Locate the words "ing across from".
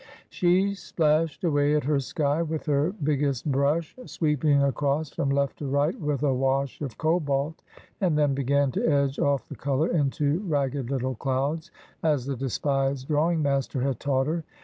4.55-5.29